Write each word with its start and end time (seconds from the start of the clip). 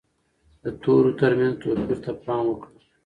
د 0.63 0.65
تورو 0.81 1.11
ترمنځ 1.19 1.55
توپیر 1.61 1.97
ته 2.03 2.11
پام 2.23 2.41
وکړه. 2.47 2.77